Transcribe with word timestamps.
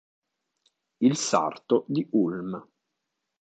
Il 1.01 1.15
sarto 1.15 1.85
di 1.87 2.07
Ulm 2.13 2.59